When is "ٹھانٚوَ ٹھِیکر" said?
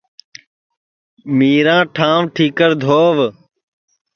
1.95-2.71